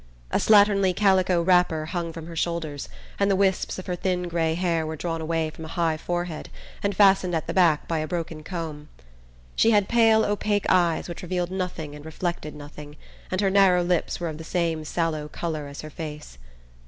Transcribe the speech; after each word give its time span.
A 0.31 0.37
slatternly 0.39 0.95
calico 0.95 1.43
wrapper 1.43 1.85
hung 1.85 2.11
from 2.11 2.25
her 2.25 2.35
shoulders 2.35 2.89
and 3.19 3.29
the 3.29 3.35
wisps 3.35 3.77
of 3.77 3.85
her 3.85 3.95
thin 3.95 4.23
grey 4.27 4.55
hair 4.55 4.83
were 4.83 4.95
drawn 4.95 5.21
away 5.21 5.51
from 5.51 5.63
a 5.63 5.67
high 5.67 5.95
forehead 5.95 6.49
and 6.81 6.95
fastened 6.95 7.35
at 7.35 7.45
the 7.45 7.53
back 7.53 7.87
by 7.87 7.99
a 7.99 8.07
broken 8.07 8.41
comb. 8.41 8.89
She 9.55 9.69
had 9.69 9.87
pale 9.87 10.25
opaque 10.25 10.65
eyes 10.69 11.07
which 11.07 11.21
revealed 11.21 11.51
nothing 11.51 11.93
and 11.93 12.03
reflected 12.03 12.55
nothing, 12.55 12.95
and 13.29 13.41
her 13.41 13.51
narrow 13.51 13.83
lips 13.83 14.19
were 14.19 14.27
of 14.29 14.39
the 14.39 14.43
same 14.43 14.83
sallow 14.85 15.27
colour 15.27 15.67
as 15.67 15.81
her 15.81 15.91
face. 15.91 16.39